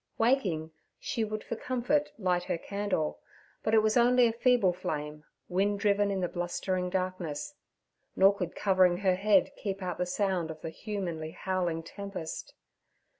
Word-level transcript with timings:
Waking, 0.17 0.71
she 0.97 1.23
would 1.23 1.43
for 1.43 1.55
comfort 1.55 2.09
light 2.17 2.45
her 2.45 2.57
candle; 2.57 3.19
but 3.61 3.75
it 3.75 3.83
was 3.83 3.95
only 3.95 4.25
a 4.25 4.33
feeble 4.33 4.73
flame, 4.73 5.25
wind 5.47 5.79
driven 5.79 6.09
in 6.09 6.21
the 6.21 6.27
blustering 6.27 6.89
darkness. 6.89 7.53
Nor 8.15 8.33
could 8.35 8.55
covering 8.55 8.97
her 9.05 9.13
head 9.13 9.51
keep 9.61 9.83
out 9.83 9.99
the 9.99 10.07
sound 10.07 10.49
of 10.49 10.59
the 10.61 10.71
humanly 10.71 11.29
howling 11.33 11.83
tempest. 11.83 12.55